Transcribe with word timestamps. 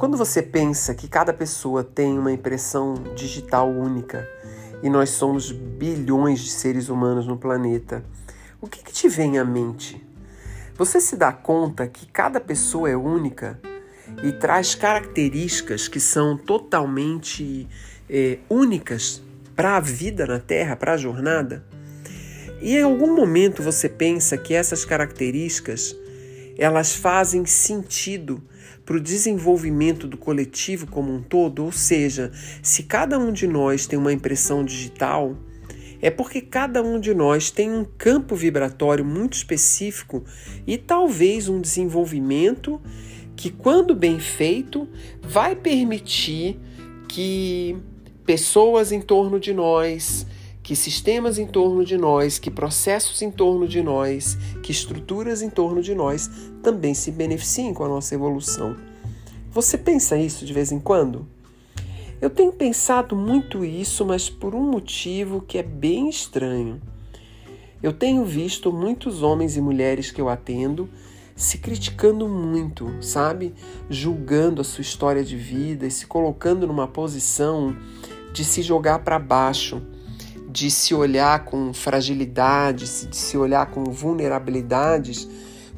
Quando 0.00 0.16
você 0.16 0.40
pensa 0.40 0.94
que 0.94 1.06
cada 1.06 1.30
pessoa 1.30 1.84
tem 1.84 2.18
uma 2.18 2.32
impressão 2.32 2.94
digital 3.14 3.68
única 3.68 4.26
e 4.82 4.88
nós 4.88 5.10
somos 5.10 5.52
bilhões 5.52 6.40
de 6.40 6.48
seres 6.48 6.88
humanos 6.88 7.26
no 7.26 7.36
planeta, 7.36 8.02
o 8.62 8.66
que, 8.66 8.82
que 8.82 8.94
te 8.94 9.10
vem 9.10 9.38
à 9.38 9.44
mente? 9.44 10.02
Você 10.74 11.02
se 11.02 11.16
dá 11.16 11.30
conta 11.30 11.86
que 11.86 12.06
cada 12.06 12.40
pessoa 12.40 12.88
é 12.88 12.96
única 12.96 13.60
e 14.24 14.32
traz 14.32 14.74
características 14.74 15.86
que 15.86 16.00
são 16.00 16.34
totalmente 16.34 17.68
é, 18.08 18.38
únicas 18.48 19.22
para 19.54 19.76
a 19.76 19.80
vida 19.80 20.24
na 20.24 20.38
Terra, 20.40 20.76
para 20.76 20.94
a 20.94 20.96
jornada? 20.96 21.62
E 22.62 22.74
em 22.74 22.82
algum 22.82 23.14
momento 23.14 23.62
você 23.62 23.86
pensa 23.86 24.38
que 24.38 24.54
essas 24.54 24.82
características 24.82 25.94
elas 26.60 26.94
fazem 26.94 27.46
sentido 27.46 28.42
para 28.84 28.98
o 28.98 29.00
desenvolvimento 29.00 30.06
do 30.06 30.18
coletivo 30.18 30.86
como 30.86 31.10
um 31.10 31.22
todo, 31.22 31.64
ou 31.64 31.72
seja, 31.72 32.30
se 32.62 32.82
cada 32.82 33.18
um 33.18 33.32
de 33.32 33.46
nós 33.46 33.86
tem 33.86 33.98
uma 33.98 34.12
impressão 34.12 34.62
digital, 34.62 35.34
é 36.02 36.10
porque 36.10 36.42
cada 36.42 36.82
um 36.82 37.00
de 37.00 37.14
nós 37.14 37.50
tem 37.50 37.72
um 37.72 37.82
campo 37.84 38.36
vibratório 38.36 39.04
muito 39.04 39.32
específico 39.32 40.22
e 40.66 40.76
talvez 40.76 41.48
um 41.48 41.62
desenvolvimento 41.62 42.78
que, 43.34 43.50
quando 43.50 43.94
bem 43.94 44.20
feito, 44.20 44.86
vai 45.22 45.56
permitir 45.56 46.60
que 47.08 47.74
pessoas 48.26 48.92
em 48.92 49.00
torno 49.00 49.40
de 49.40 49.54
nós, 49.54 50.26
que 50.70 50.76
sistemas 50.76 51.36
em 51.36 51.48
torno 51.48 51.84
de 51.84 51.98
nós, 51.98 52.38
que 52.38 52.48
processos 52.48 53.22
em 53.22 53.28
torno 53.28 53.66
de 53.66 53.82
nós, 53.82 54.38
que 54.62 54.70
estruturas 54.70 55.42
em 55.42 55.50
torno 55.50 55.82
de 55.82 55.96
nós 55.96 56.30
também 56.62 56.94
se 56.94 57.10
beneficiem 57.10 57.74
com 57.74 57.82
a 57.82 57.88
nossa 57.88 58.14
evolução. 58.14 58.76
Você 59.50 59.76
pensa 59.76 60.16
isso 60.16 60.46
de 60.46 60.52
vez 60.52 60.70
em 60.70 60.78
quando? 60.78 61.26
Eu 62.20 62.30
tenho 62.30 62.52
pensado 62.52 63.16
muito 63.16 63.64
isso, 63.64 64.06
mas 64.06 64.30
por 64.30 64.54
um 64.54 64.62
motivo 64.62 65.40
que 65.40 65.58
é 65.58 65.62
bem 65.64 66.08
estranho. 66.08 66.80
Eu 67.82 67.92
tenho 67.92 68.24
visto 68.24 68.72
muitos 68.72 69.24
homens 69.24 69.56
e 69.56 69.60
mulheres 69.60 70.12
que 70.12 70.20
eu 70.20 70.28
atendo 70.28 70.88
se 71.34 71.58
criticando 71.58 72.28
muito, 72.28 72.94
sabe? 73.00 73.56
Julgando 73.88 74.60
a 74.60 74.64
sua 74.64 74.82
história 74.82 75.24
de 75.24 75.36
vida 75.36 75.84
e 75.84 75.90
se 75.90 76.06
colocando 76.06 76.64
numa 76.64 76.86
posição 76.86 77.76
de 78.32 78.44
se 78.44 78.62
jogar 78.62 79.00
para 79.00 79.18
baixo 79.18 79.82
de 80.50 80.70
se 80.70 80.94
olhar 80.94 81.44
com 81.44 81.72
fragilidades, 81.72 83.06
de 83.08 83.16
se 83.16 83.36
olhar 83.36 83.70
com 83.70 83.84
vulnerabilidades, 83.84 85.28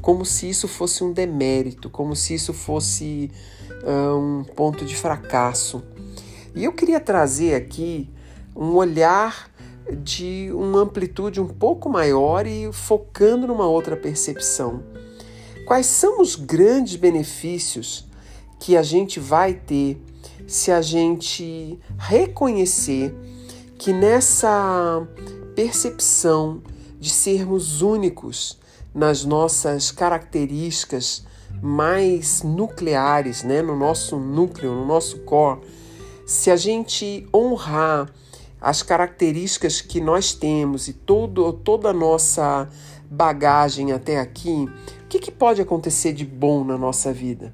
como 0.00 0.24
se 0.24 0.48
isso 0.48 0.66
fosse 0.66 1.04
um 1.04 1.12
demérito, 1.12 1.90
como 1.90 2.16
se 2.16 2.34
isso 2.34 2.52
fosse 2.52 3.30
uh, 3.82 4.16
um 4.16 4.44
ponto 4.44 4.84
de 4.84 4.96
fracasso. 4.96 5.82
E 6.54 6.64
eu 6.64 6.72
queria 6.72 6.98
trazer 6.98 7.54
aqui 7.54 8.08
um 8.56 8.74
olhar 8.74 9.50
de 10.02 10.50
uma 10.52 10.80
amplitude 10.80 11.40
um 11.40 11.48
pouco 11.48 11.88
maior 11.88 12.46
e 12.46 12.72
focando 12.72 13.46
numa 13.46 13.66
outra 13.66 13.96
percepção. 13.96 14.82
Quais 15.66 15.86
são 15.86 16.20
os 16.20 16.34
grandes 16.34 16.96
benefícios 16.96 18.06
que 18.58 18.76
a 18.76 18.82
gente 18.82 19.20
vai 19.20 19.54
ter 19.54 20.00
se 20.46 20.70
a 20.70 20.80
gente 20.82 21.78
reconhecer 21.98 23.14
que 23.82 23.92
nessa 23.92 25.04
percepção 25.56 26.62
de 27.00 27.10
sermos 27.10 27.82
únicos 27.82 28.56
nas 28.94 29.24
nossas 29.24 29.90
características 29.90 31.26
mais 31.60 32.44
nucleares, 32.44 33.42
né, 33.42 33.60
no 33.60 33.74
nosso 33.74 34.20
núcleo, 34.20 34.72
no 34.72 34.86
nosso 34.86 35.18
core, 35.24 35.62
se 36.24 36.48
a 36.48 36.54
gente 36.54 37.26
honrar 37.34 38.08
as 38.60 38.84
características 38.84 39.80
que 39.80 40.00
nós 40.00 40.32
temos 40.32 40.86
e 40.86 40.92
todo, 40.92 41.52
toda 41.52 41.90
a 41.90 41.92
nossa 41.92 42.68
bagagem 43.10 43.90
até 43.90 44.20
aqui, 44.20 44.68
o 45.02 45.08
que, 45.08 45.18
que 45.18 45.32
pode 45.32 45.60
acontecer 45.60 46.12
de 46.12 46.24
bom 46.24 46.62
na 46.62 46.78
nossa 46.78 47.12
vida? 47.12 47.52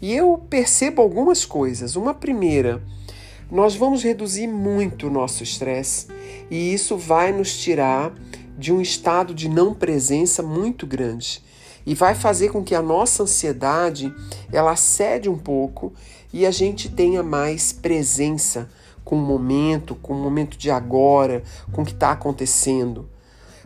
E 0.00 0.12
eu 0.12 0.44
percebo 0.50 1.00
algumas 1.00 1.44
coisas. 1.44 1.94
Uma 1.94 2.12
primeira, 2.12 2.82
nós 3.52 3.74
vamos 3.76 4.02
reduzir 4.02 4.46
muito 4.46 5.08
o 5.08 5.10
nosso 5.10 5.42
estresse 5.42 6.06
e 6.50 6.72
isso 6.72 6.96
vai 6.96 7.32
nos 7.32 7.54
tirar 7.54 8.14
de 8.56 8.72
um 8.72 8.80
estado 8.80 9.34
de 9.34 9.46
não 9.46 9.74
presença 9.74 10.42
muito 10.42 10.86
grande 10.86 11.42
e 11.84 11.94
vai 11.94 12.14
fazer 12.14 12.48
com 12.48 12.64
que 12.64 12.74
a 12.74 12.80
nossa 12.80 13.24
ansiedade 13.24 14.10
ela 14.50 14.74
cede 14.74 15.28
um 15.28 15.36
pouco 15.36 15.92
e 16.32 16.46
a 16.46 16.50
gente 16.50 16.88
tenha 16.88 17.22
mais 17.22 17.74
presença 17.74 18.70
com 19.04 19.16
o 19.16 19.22
momento, 19.22 19.94
com 19.96 20.14
o 20.14 20.22
momento 20.22 20.56
de 20.56 20.70
agora, 20.70 21.42
com 21.70 21.82
o 21.82 21.84
que 21.84 21.92
está 21.92 22.12
acontecendo. 22.12 23.06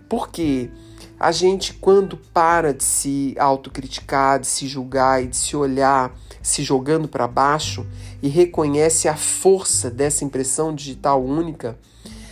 Porque 0.09 0.69
a 1.19 1.33
gente, 1.33 1.73
quando 1.75 2.17
para 2.17 2.75
de 2.75 2.85
se 2.85 3.35
autocriticar, 3.39 4.39
de 4.39 4.47
se 4.47 4.67
julgar 4.67 5.23
e 5.23 5.29
de 5.29 5.37
se 5.37 5.57
olhar 5.57 6.15
se 6.47 6.63
jogando 6.63 7.09
para 7.09 7.27
baixo 7.27 7.85
e 8.23 8.29
reconhece 8.29 9.09
a 9.09 9.17
força 9.17 9.91
dessa 9.91 10.25
impressão 10.25 10.73
digital 10.73 11.23
única, 11.23 11.77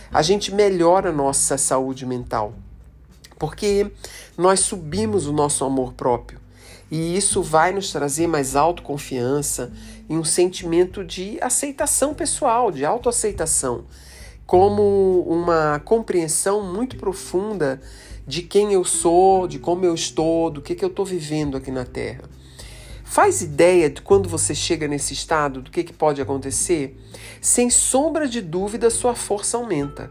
a 0.09 0.21
gente 0.21 0.53
melhora 0.53 1.09
a 1.09 1.13
nossa 1.13 1.57
saúde 1.57 2.05
mental. 2.05 2.53
Porque 3.37 3.91
nós 4.37 4.61
subimos 4.61 5.27
o 5.27 5.33
nosso 5.33 5.65
amor 5.65 5.91
próprio. 5.91 6.39
E 6.89 7.17
isso 7.17 7.43
vai 7.43 7.73
nos 7.73 7.91
trazer 7.91 8.25
mais 8.25 8.55
autoconfiança 8.55 9.73
e 10.07 10.15
um 10.15 10.23
sentimento 10.23 11.03
de 11.03 11.37
aceitação 11.41 12.13
pessoal, 12.13 12.71
de 12.71 12.85
autoaceitação, 12.85 13.83
como 14.45 15.25
uma 15.27 15.81
compreensão 15.83 16.61
muito 16.61 16.95
profunda 16.95 17.81
de 18.27 18.41
quem 18.41 18.73
eu 18.73 18.83
sou, 18.83 19.47
de 19.47 19.59
como 19.59 19.85
eu 19.85 19.93
estou, 19.93 20.49
do 20.49 20.61
que, 20.61 20.75
que 20.75 20.83
eu 20.83 20.89
estou 20.89 21.05
vivendo 21.05 21.55
aqui 21.57 21.71
na 21.71 21.85
Terra. 21.85 22.23
Faz 23.03 23.41
ideia 23.41 23.89
de 23.89 24.01
quando 24.01 24.27
você 24.27 24.55
chega 24.55 24.87
nesse 24.87 25.13
estado, 25.13 25.61
do 25.61 25.71
que, 25.71 25.83
que 25.83 25.93
pode 25.93 26.21
acontecer? 26.21 26.99
Sem 27.39 27.69
sombra 27.69 28.27
de 28.27 28.41
dúvida, 28.41 28.89
sua 28.89 29.15
força 29.15 29.57
aumenta. 29.57 30.09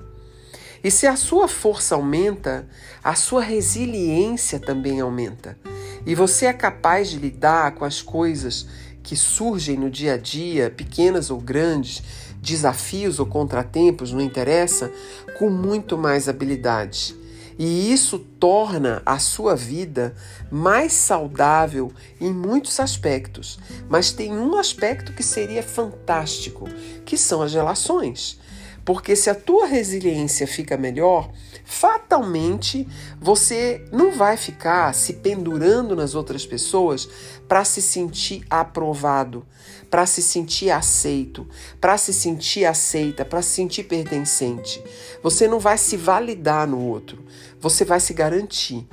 E 0.83 0.91
se 0.91 1.07
a 1.07 1.17
sua 1.17 1.49
força 1.49 1.97
aumenta, 1.97 2.69
a 3.03 3.15
sua 3.15 3.43
resiliência 3.43 4.61
também 4.61 5.01
aumenta. 5.01 5.59
E 6.07 6.15
você 6.15 6.47
é 6.47 6.53
capaz 6.53 7.11
de 7.11 7.19
lidar 7.19 7.75
com 7.75 7.85
as 7.85 8.01
coisas 8.01 8.67
que 9.03 9.17
surgem 9.17 9.77
no 9.77 9.91
dia 9.91 10.15
a 10.15 10.17
dia, 10.17 10.71
pequenas 10.71 11.31
ou 11.31 11.41
grandes, 11.41 12.03
desafios 12.41 13.19
ou 13.19 13.27
contratempos, 13.27 14.13
não 14.13 14.21
interessa, 14.21 14.91
com 15.39 15.51
muito 15.51 15.99
mais 15.99 16.29
habilidade. 16.29 17.24
E 17.59 17.93
isso 17.93 18.19
torna 18.19 19.03
a 19.07 19.19
sua 19.19 19.55
vida 19.55 20.15
mais 20.51 20.93
saudável 20.93 21.93
em 22.21 22.33
muitos 22.33 22.81
aspectos. 22.81 23.59
Mas 23.89 24.13
tem 24.13 24.33
um 24.33 24.57
aspecto 24.57 25.13
que 25.13 25.23
seria 25.23 25.63
fantástico, 25.63 26.69
que 27.05 27.17
são 27.17 27.43
as 27.43 27.55
relações. 27.55 28.39
Porque 28.85 29.17
se 29.17 29.31
a 29.31 29.35
tua 29.35 29.67
resiliência 29.67 30.47
fica 30.47 30.77
melhor, 30.77 31.31
fatalmente 31.65 32.87
você 33.19 33.83
não 33.91 34.13
vai 34.13 34.37
ficar 34.37 34.95
se 34.95 35.15
pendurando 35.15 35.97
nas 35.97 36.15
outras 36.15 36.45
pessoas 36.45 37.09
para 37.49 37.65
se 37.65 37.81
sentir 37.81 38.45
aprovado, 38.51 39.47
para 39.91 40.05
se 40.05 40.21
sentir 40.21 40.71
aceito, 40.71 41.49
para 41.81 41.97
se 41.97 42.13
sentir 42.13 42.67
aceita, 42.67 43.25
para 43.25 43.41
se 43.41 43.51
sentir 43.51 43.85
pertencente. 43.85 44.83
Você 45.23 45.49
não 45.49 45.59
vai 45.59 45.79
se 45.79 45.97
validar 45.97 46.67
no 46.67 46.79
outro, 46.81 47.25
você 47.59 47.85
vai 47.85 48.01
se 48.01 48.13
garantir. 48.13 48.87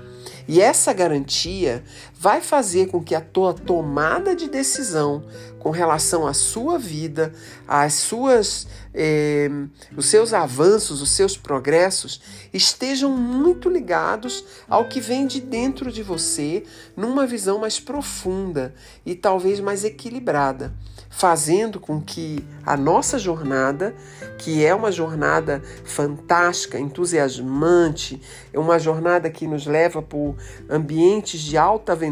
E 0.48 0.62
essa 0.62 0.94
garantia 0.94 1.84
vai 2.22 2.40
fazer 2.40 2.86
com 2.86 3.04
que 3.04 3.16
a 3.16 3.20
tua 3.20 3.52
tomada 3.52 4.36
de 4.36 4.48
decisão 4.48 5.24
com 5.58 5.72
relação 5.72 6.28
à 6.28 6.36
sua 6.36 6.78
vida, 6.78 7.34
às 7.68 7.96
suas, 7.96 8.68
eh, 8.94 9.50
os 9.98 10.06
seus 10.06 10.32
avanços, 10.32 11.02
os 11.02 11.10
seus 11.10 11.36
progressos, 11.36 12.22
estejam 12.54 13.10
muito 13.10 13.72
ligados 13.72 14.46
ao 14.70 14.88
que 14.88 15.02
vem 15.02 15.26
de 15.26 15.42
dentro 15.42 15.92
de 15.92 16.04
você, 16.04 16.64
numa 16.96 17.26
visão 17.26 17.58
mais 17.58 17.80
profunda 17.80 18.76
e 19.04 19.16
talvez 19.16 19.60
mais 19.60 19.84
equilibrada 19.84 20.72
fazendo 21.12 21.78
com 21.78 22.02
que 22.02 22.44
a 22.66 22.78
nossa 22.78 23.20
jornada, 23.20 23.94
que 24.38 24.66
é 24.66 24.74
uma 24.74 24.92
jornada 24.92 25.62
fantástica, 25.84 26.80
entusiasmante, 26.80 28.20
é 28.52 28.58
uma 28.58 28.80
jornada 28.80 29.30
que 29.30 29.46
nos 29.46 29.68
leva 29.68 30.02
por 30.02 30.36
ambientes 30.70 31.42
de 31.42 31.58
alta 31.58 31.92
aventura, 31.92 32.11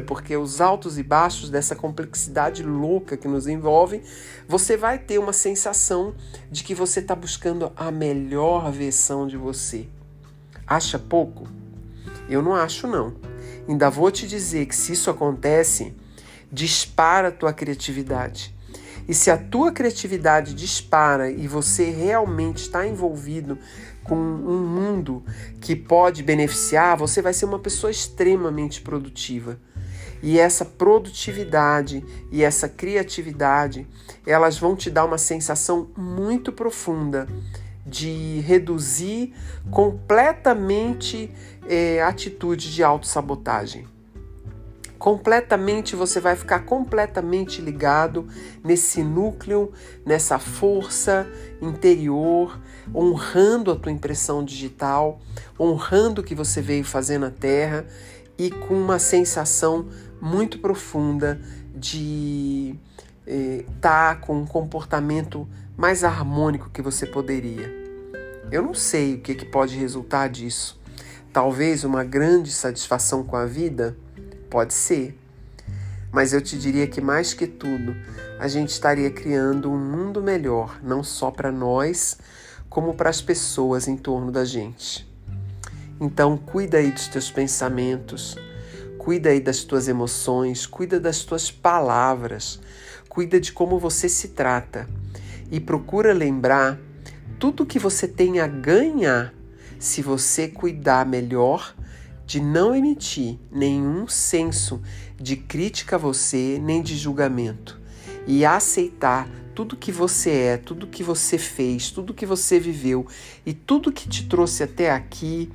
porque 0.00 0.36
os 0.36 0.60
altos 0.60 0.98
e 0.98 1.02
baixos 1.02 1.50
dessa 1.50 1.74
complexidade 1.74 2.62
louca 2.62 3.16
que 3.16 3.28
nos 3.28 3.46
envolve, 3.46 4.02
você 4.48 4.76
vai 4.76 4.98
ter 4.98 5.18
uma 5.18 5.32
sensação 5.32 6.14
de 6.50 6.62
que 6.64 6.74
você 6.74 7.00
está 7.00 7.14
buscando 7.14 7.72
a 7.76 7.90
melhor 7.90 8.70
versão 8.70 9.26
de 9.26 9.36
você. 9.36 9.86
Acha 10.66 10.98
pouco? 10.98 11.48
Eu 12.28 12.42
não 12.42 12.54
acho 12.54 12.86
não. 12.86 13.14
Ainda 13.68 13.90
vou 13.90 14.10
te 14.10 14.26
dizer 14.26 14.66
que 14.66 14.76
se 14.76 14.92
isso 14.92 15.10
acontece, 15.10 15.94
dispara 16.50 17.28
a 17.28 17.32
tua 17.32 17.52
criatividade. 17.52 18.54
E 19.08 19.14
se 19.14 19.30
a 19.30 19.36
tua 19.36 19.72
criatividade 19.72 20.54
dispara 20.54 21.30
e 21.30 21.48
você 21.48 21.90
realmente 21.90 22.58
está 22.58 22.86
envolvido 22.86 23.58
com 24.10 24.16
um 24.16 24.66
mundo 24.66 25.22
que 25.60 25.76
pode 25.76 26.20
beneficiar, 26.24 26.96
você 26.96 27.22
vai 27.22 27.32
ser 27.32 27.44
uma 27.44 27.60
pessoa 27.60 27.92
extremamente 27.92 28.82
produtiva. 28.82 29.56
E 30.20 30.36
essa 30.36 30.64
produtividade 30.64 32.04
e 32.32 32.42
essa 32.42 32.68
criatividade, 32.68 33.86
elas 34.26 34.58
vão 34.58 34.74
te 34.74 34.90
dar 34.90 35.04
uma 35.04 35.16
sensação 35.16 35.90
muito 35.96 36.50
profunda 36.50 37.28
de 37.86 38.40
reduzir 38.40 39.32
completamente 39.70 41.32
é, 41.68 42.02
atitude 42.02 42.74
de 42.74 42.82
autossabotagem 42.82 43.86
completamente 45.00 45.96
você 45.96 46.20
vai 46.20 46.36
ficar 46.36 46.60
completamente 46.60 47.62
ligado 47.62 48.28
nesse 48.62 49.02
núcleo, 49.02 49.72
nessa 50.04 50.38
força 50.38 51.26
interior, 51.62 52.60
honrando 52.94 53.70
a 53.72 53.76
tua 53.76 53.90
impressão 53.90 54.44
digital, 54.44 55.18
honrando 55.58 56.20
o 56.20 56.24
que 56.24 56.34
você 56.34 56.60
veio 56.60 56.84
fazer 56.84 57.16
na 57.16 57.30
Terra 57.30 57.86
e 58.36 58.50
com 58.50 58.74
uma 58.74 58.98
sensação 58.98 59.88
muito 60.20 60.58
profunda 60.58 61.40
de 61.74 62.76
estar 63.26 63.26
eh, 63.26 63.64
tá 63.80 64.14
com 64.16 64.42
um 64.42 64.46
comportamento 64.46 65.48
mais 65.78 66.04
harmônico 66.04 66.68
que 66.68 66.82
você 66.82 67.06
poderia. 67.06 67.72
Eu 68.52 68.60
não 68.60 68.74
sei 68.74 69.14
o 69.14 69.20
que, 69.20 69.34
que 69.34 69.46
pode 69.46 69.78
resultar 69.78 70.28
disso. 70.28 70.78
Talvez 71.32 71.84
uma 71.84 72.04
grande 72.04 72.52
satisfação 72.52 73.24
com 73.24 73.36
a 73.36 73.46
vida 73.46 73.96
Pode 74.50 74.74
ser. 74.74 75.16
Mas 76.12 76.32
eu 76.32 76.40
te 76.40 76.58
diria 76.58 76.88
que 76.88 77.00
mais 77.00 77.32
que 77.32 77.46
tudo, 77.46 77.94
a 78.38 78.48
gente 78.48 78.70
estaria 78.70 79.10
criando 79.10 79.70
um 79.70 79.78
mundo 79.78 80.20
melhor, 80.20 80.80
não 80.82 81.04
só 81.04 81.30
para 81.30 81.52
nós, 81.52 82.18
como 82.68 82.94
para 82.94 83.08
as 83.08 83.22
pessoas 83.22 83.86
em 83.86 83.96
torno 83.96 84.32
da 84.32 84.44
gente. 84.44 85.08
Então, 86.00 86.36
cuida 86.36 86.78
aí 86.78 86.90
dos 86.90 87.06
teus 87.06 87.30
pensamentos, 87.30 88.36
cuida 88.98 89.28
aí 89.28 89.40
das 89.40 89.62
tuas 89.62 89.86
emoções, 89.86 90.66
cuida 90.66 90.98
das 90.98 91.22
tuas 91.22 91.50
palavras, 91.50 92.58
cuida 93.08 93.40
de 93.40 93.52
como 93.52 93.78
você 93.78 94.08
se 94.08 94.28
trata 94.28 94.88
e 95.50 95.60
procura 95.60 96.12
lembrar 96.12 96.78
tudo 97.38 97.66
que 97.66 97.78
você 97.78 98.08
tem 98.08 98.40
a 98.40 98.46
ganhar 98.46 99.32
se 99.78 100.02
você 100.02 100.48
cuidar 100.48 101.06
melhor 101.06 101.74
de 102.30 102.38
não 102.38 102.72
emitir 102.76 103.40
nenhum 103.50 104.06
senso 104.06 104.80
de 105.20 105.34
crítica 105.34 105.96
a 105.96 105.98
você 105.98 106.60
nem 106.62 106.80
de 106.80 106.96
julgamento 106.96 107.80
e 108.24 108.44
aceitar 108.44 109.28
tudo 109.52 109.76
que 109.76 109.90
você 109.90 110.30
é, 110.30 110.56
tudo 110.56 110.86
que 110.86 111.02
você 111.02 111.36
fez, 111.36 111.90
tudo 111.90 112.14
que 112.14 112.24
você 112.24 112.60
viveu 112.60 113.04
e 113.44 113.52
tudo 113.52 113.90
que 113.90 114.08
te 114.08 114.28
trouxe 114.28 114.62
até 114.62 114.92
aqui 114.92 115.50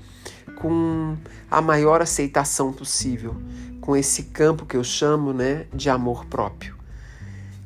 com 0.59 1.15
a 1.49 1.61
maior 1.61 2.01
aceitação 2.01 2.73
possível, 2.73 3.37
com 3.79 3.95
esse 3.95 4.23
campo 4.23 4.65
que 4.65 4.75
eu 4.75 4.83
chamo, 4.83 5.31
né, 5.31 5.67
de 5.73 5.89
amor 5.89 6.25
próprio. 6.25 6.75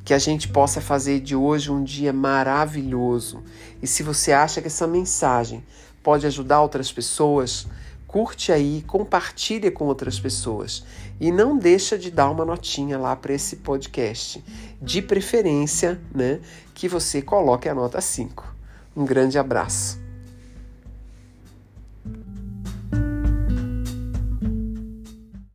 Que 0.06 0.14
a 0.14 0.20
gente 0.20 0.48
possa 0.48 0.82
fazer 0.82 1.20
de 1.20 1.36
hoje 1.36 1.72
um 1.72 1.84
dia 1.84 2.14
maravilhoso. 2.14 3.44
E 3.82 3.88
se 3.88 4.04
você 4.04 4.32
acha 4.32 4.62
que 4.62 4.68
essa 4.68 4.86
mensagem 4.86 5.64
pode 6.04 6.28
ajudar 6.28 6.62
outras 6.62 6.92
pessoas, 6.92 7.68
curte 8.10 8.52
aí, 8.52 8.84
compartilha 8.88 9.72
com 9.72 9.86
outras 9.86 10.20
pessoas 10.20 10.84
e 11.22 11.32
não 11.32 11.56
deixa 11.56 11.96
de 11.96 12.10
dar 12.10 12.32
uma 12.32 12.44
notinha 12.44 12.98
lá 12.98 13.16
para 13.16 13.34
esse 13.36 13.58
podcast. 13.58 14.44
De 14.82 15.00
preferência, 15.00 16.02
né, 16.12 16.40
que 16.74 16.88
você 16.88 17.22
coloque 17.22 17.70
a 17.70 17.76
nota 17.76 18.02
5. 18.02 18.56
Um 18.98 19.06
grande 19.06 19.38
abraço. 19.38 20.09